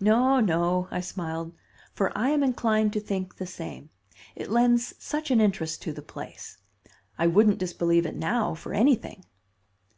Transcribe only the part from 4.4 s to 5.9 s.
lends such an interest